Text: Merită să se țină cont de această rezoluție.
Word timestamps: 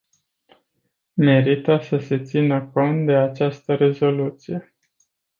Merită 1.13 1.77
să 1.81 1.97
se 1.97 2.19
țină 2.23 2.61
cont 2.73 3.05
de 3.05 3.13
această 3.15 3.75
rezoluție. 3.75 4.75